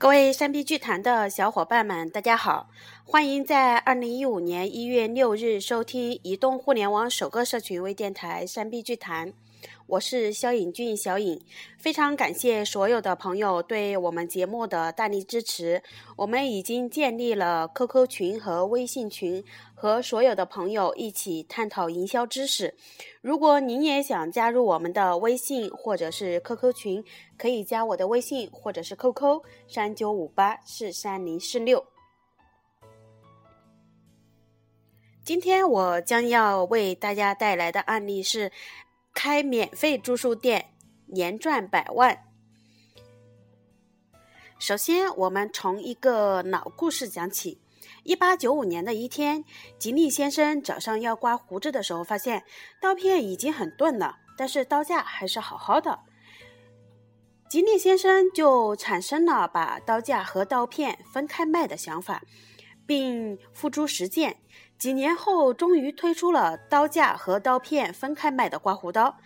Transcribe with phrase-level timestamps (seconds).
[0.00, 2.70] 各位山 B 剧团的小伙伴们，大家好！
[3.04, 9.30] 欢迎在二零一五年一月六日收听移动互联网首个社群微电台山 B 剧团。
[9.86, 11.44] 我是肖颖俊，小颖，
[11.76, 15.82] 非常感谢所有的朋友对我们节目的大力支持。
[16.14, 22.76] 我们已经建立了 QQ 群和微信群，和所有的朋友一起探讨营销知识。
[23.20, 27.04] 如果您也想加入我们的微信或者是 QQ 群，
[27.36, 31.84] 可以加我的微信或者是 QQ 三九五八四三零四六。
[35.24, 38.52] 今天我将要为大家带来的案例是。
[39.14, 40.72] 开免费住宿店，
[41.06, 42.18] 年赚百万。
[44.58, 47.60] 首先，我们从一个老故事讲起。
[48.02, 49.44] 一八九五年的一天，
[49.78, 52.44] 吉利先生早上要刮胡子的时候，发现
[52.80, 56.00] 刀片已经很钝了，但是刀架还是好好的。
[57.48, 62.22] 吉利先生就产生了把刀架和刀片分开卖的想法，
[62.86, 64.36] 并付诸实践。
[64.78, 69.18] 几年后，终于推出了刀架和刀片分开卖的刮胡刀。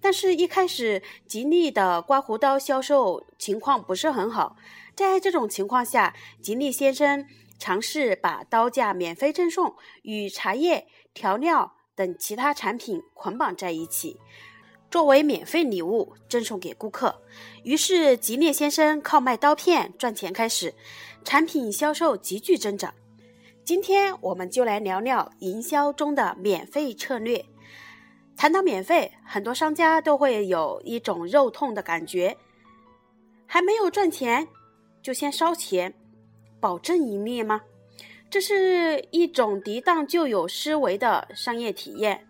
[0.00, 4.56] 但是，一开始吉利的刮胡刀销售情况不是很好。
[4.96, 7.24] 在这种情况下，吉利先生
[7.58, 14.18] 尝试把刀架免费赠送，与茶叶、调料等其他产品捆绑在一起，
[14.90, 17.22] 作为免费礼物赠送给顾客。
[17.62, 20.74] 于是，吉利先生靠卖刀片赚钱开始，
[21.22, 22.92] 产品销售急剧增长。
[23.64, 27.44] 今天我们就来聊聊营销中的免费策略。
[28.36, 32.36] 谈到免费，很多商家都会有一种肉痛的感觉，
[33.46, 34.48] 还没有赚钱
[35.00, 35.94] 就先烧钱，
[36.58, 37.60] 保证盈利吗？
[38.28, 42.26] 这是一种涤荡旧有思维的商业体验。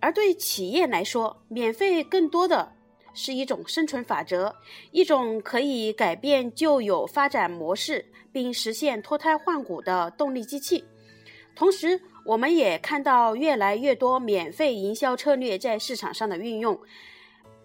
[0.00, 2.72] 而对企业来说，免费更多的。
[3.14, 4.54] 是一种生存法则，
[4.90, 10.84] 一种可以改变旧有发展模式并实现脱胎换骨的动力机器。
[11.54, 16.78] 同时，我们也看到越来越多免费营销策略在市场上的运用。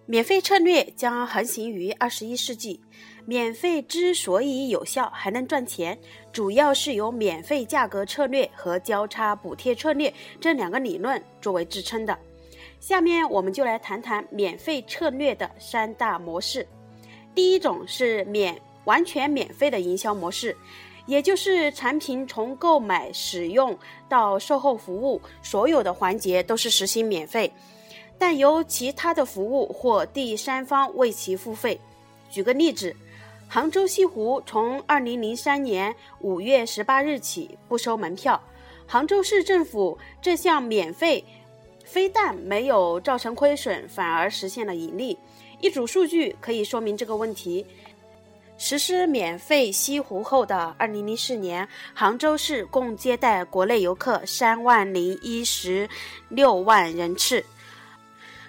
[0.05, 2.81] 免费策略将横行于二十一世纪。
[3.25, 5.97] 免费之所以有效还能赚钱，
[6.33, 12.19] 主要是由免费价格策略和交叉补贴策略这两个理论作为支撑的。
[12.83, 16.67] 下面我们就来谈谈免费策略的三大模式。
[17.33, 20.53] 第一种是免完全免费的营销模式，
[21.05, 23.79] 也就是产品从购买、使用
[24.09, 27.49] 到售后服务，所有的环节都是实行免费，
[28.17, 31.79] 但由其他的服务或第三方为其付费。
[32.29, 32.93] 举个例子，
[33.47, 38.43] 杭州西湖从二零零三年五月十八日起不收门票，
[38.85, 41.23] 杭州市政府这项免费。
[41.93, 45.15] 非但没有造成亏损，反而实现了盈利。
[45.61, 47.63] 一组数据可以说明这个问题：
[48.57, 55.87] 实施免费西湖后的二零零四年，杭州市共接待国内游客三万零一十
[56.29, 57.45] 六万人次。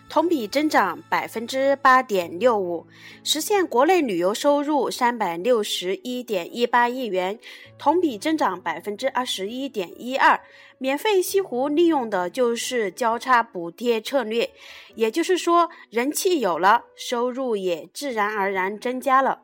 [0.08, 2.86] 同比增长百分之八点六五，
[3.24, 7.38] 实现国内旅游收入三百六十一点一八亿元，
[7.78, 10.40] 同比增长百分之二十一点一二。
[10.78, 14.50] 免费西湖利用的就是交叉补贴策略，
[14.94, 19.40] 也就是说，人气有了，收入也自然而然增加了。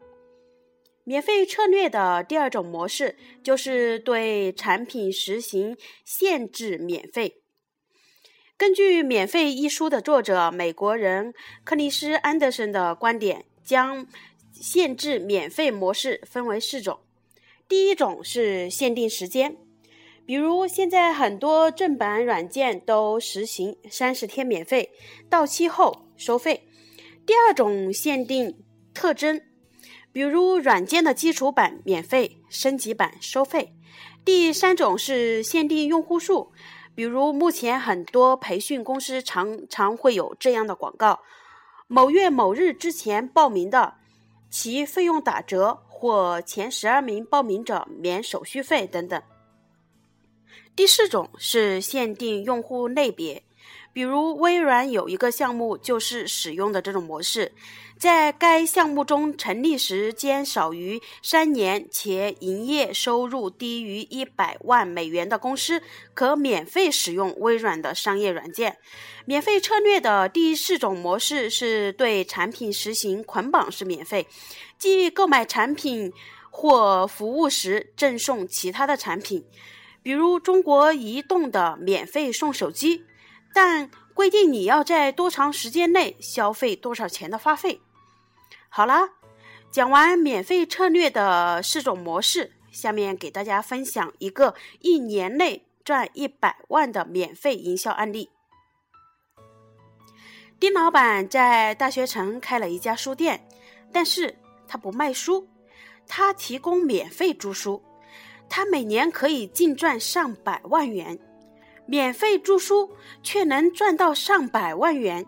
[1.05, 7.43] 免费策略的第二种模式就是对产品实行限制免费。
[8.61, 11.33] 根据《免费》一书的作者美国人
[11.65, 14.07] 克里斯·安德森的观点，将
[14.53, 17.01] 限制免费模式分为四种。
[17.67, 19.57] 第一种是限定时间，
[20.27, 24.91] 比如现在很多正版软件都实行三十天免费，
[25.31, 26.69] 到期后收费。
[27.25, 28.59] 第二种限定
[28.93, 29.41] 特征，
[30.13, 33.73] 比如软件的基础版免费，升级版收费。
[34.23, 36.53] 第三种是限定用户数。
[37.01, 41.21] 比如，目前很多培训公司常常会有这样的广告：
[41.87, 43.95] 某月某日之前报名的，
[44.51, 49.23] 其费用打折，或前十二名报名者免手续费等等。
[50.77, 53.43] 第四种是限定用户类别。
[53.93, 57.53] 比如微软有一个项目就是使用的这种模式，
[57.99, 65.83] 在该项目中成立时间少于三年且营业收入低于一百万美元的公司，
[66.15, 68.77] 可免费使用微软的商业软件。
[69.27, 74.27] 免费策略的第四种模式是对产品实行捆绑式免费，
[74.79, 76.13] 即购买产品
[76.51, 79.45] 或服务时赠送其他的产品，
[80.03, 83.05] 比如中国移动的免费送手机。
[83.53, 87.81] 但规定你要在多长时间内消费多少钱的话费。
[88.69, 89.11] 好啦，
[89.71, 98.31] 讲完免费策略的四种模式，下面给大家分享一个一年内赚一百万的免费营销案例。
[100.59, 103.49] 丁老板在大学城开了一家书店，
[103.91, 104.37] 但是
[104.69, 105.49] 他不卖书，
[106.07, 107.83] 他提供免费租书，
[108.49, 111.19] 他每年可以净赚上百万元。
[111.91, 115.27] 免费租书却能赚到上百万元。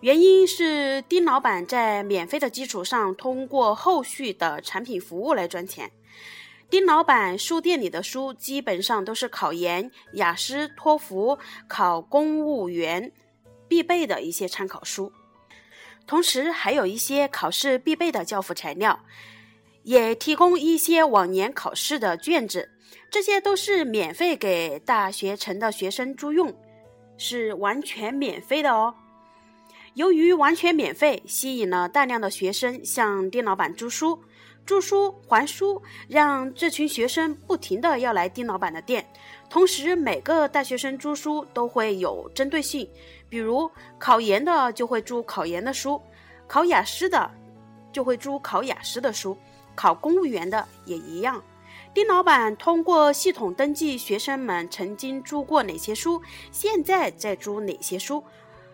[0.00, 5.92] 原因是丁老板在免费的基础上，通过后续的产品服务来赚钱。
[6.68, 13.12] 丁老板书店里的书基本上都是考研、雅思、托福、考公务员
[13.68, 15.12] 必备的一些参考书，
[16.04, 18.98] 同时还有一些考试必备的教辅材料，
[19.84, 22.68] 也提供一些往年考试的卷子，
[23.10, 26.52] 这些都是免费给大学城的学生租用，
[27.16, 28.92] 是完全免费的哦。
[29.94, 34.18] 由于完全免费，吸引了大量的学生向丁老板租书、
[34.66, 39.06] 租书还书，让这群学生不停的要来丁老板的店。
[39.48, 42.88] 同时，每个大学生租书都会有针对性，
[43.28, 46.00] 比如考研的就会租考研的书，
[46.48, 47.30] 考雅思的
[47.92, 49.38] 就会租考雅思的书，
[49.74, 51.42] 考公务员的也一样。
[51.92, 58.24] 丁老板通过系统登记学生们曾经租过哪些书，现在在租哪些书。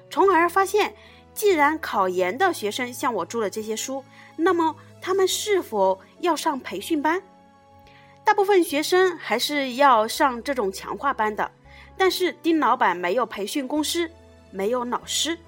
[0.09, 0.95] 从而发现，
[1.35, 4.03] 既然考研的学生向我租了这些书，
[4.37, 7.23] 那么他们是否要上培训班？
[8.25, 11.51] 大部分学生还是要上这种强化班的。
[11.97, 14.11] 但是丁老板没有培训公司，
[14.51, 15.39] 没有老师，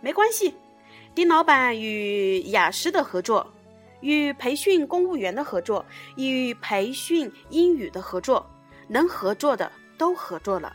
[0.00, 0.54] 没关系。
[1.14, 3.53] 丁老板与雅思的合作，
[4.00, 5.84] 与培训公务员的合作，
[6.16, 8.48] 与培训英语的合作，
[8.88, 10.74] 能合作的都合作了。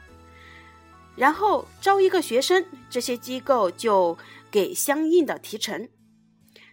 [1.16, 4.18] 然后招一个学生，这些机构就
[4.50, 5.90] 给相应的提成。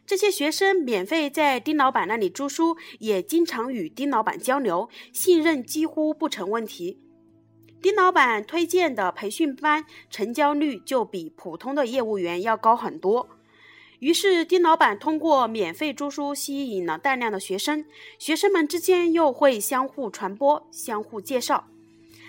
[0.06, 7.00] 这些学生免费在丁老板那里租书，也经常与丁老板交流，信任几乎不成问题。
[7.82, 13.28] 丁老板推荐的培训班成交率就比普通的业务员要高很多。
[13.98, 17.84] 于是丁老板通过免费租书吸引了大量的学生，
[18.19, 21.69] 学生们之间又会相互传播、相互介绍，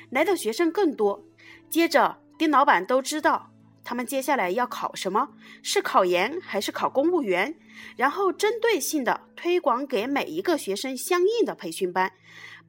[0.10, 1.24] 来的学生更多。
[1.70, 3.52] 接着，丁老板都知道
[3.84, 5.30] 他们接下来要考什么，
[5.62, 7.58] 是考研还是考公务员，
[7.98, 12.14] 然后针对性的推广给每一个学生相应的培训班，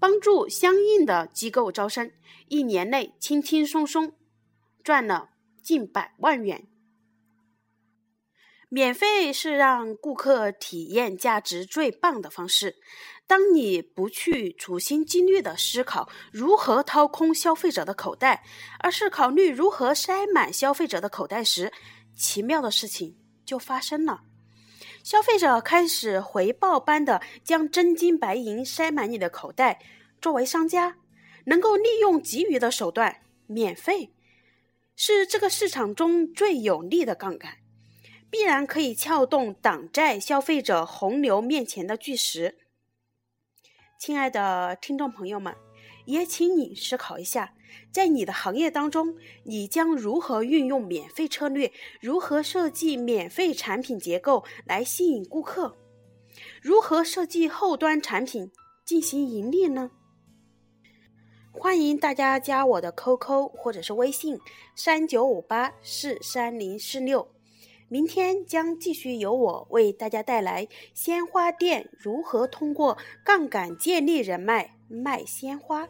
[0.00, 2.10] 帮助相应的机构招生，
[2.48, 4.12] 一年内轻轻松松
[4.82, 5.30] 赚了
[5.62, 6.66] 近百万元。
[8.68, 12.76] 免费是让顾客体验价值最棒的方式。
[13.26, 18.42] 当你不去处心积虑的思考如何掏空消费者的口袋，
[18.80, 21.70] 而是考虑如何塞满消费者的口袋时，
[22.16, 24.22] 奇妙的事情就发生了。
[25.04, 29.78] 消费者开始回报般的将真金白银塞满你的口袋。
[30.20, 30.96] 作为商家，
[31.44, 34.12] 能够利用给予的手段，免费
[34.96, 37.58] 是这个市场中最有力的杠杆，
[38.30, 42.58] 必然可以撬动挡在消费者洪流面前的巨石。
[43.98, 45.54] 亲爱的听众朋友们，
[46.04, 47.54] 也请你思考一下，
[47.90, 55.76] 在你的行业当中，你将如何运用免费策略，如何设计免费产品结构来吸引顾客，
[56.60, 58.52] 如何设计后端产品
[58.84, 59.90] 进行盈利呢？
[61.50, 64.38] 欢迎大家加我的 QQ 或者是微信
[64.76, 67.26] 三九五八四三零四六。
[67.90, 75.88] 明天将继续由我为大家带来鲜花店如何通过杠杆建立人脉卖鲜花。